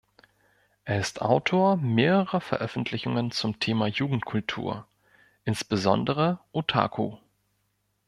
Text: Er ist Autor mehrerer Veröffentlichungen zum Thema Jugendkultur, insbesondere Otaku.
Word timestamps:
Er 0.83 0.99
ist 0.99 1.21
Autor 1.21 1.77
mehrerer 1.77 2.41
Veröffentlichungen 2.41 3.29
zum 3.29 3.59
Thema 3.59 3.85
Jugendkultur, 3.85 4.87
insbesondere 5.45 6.39
Otaku. 6.53 7.17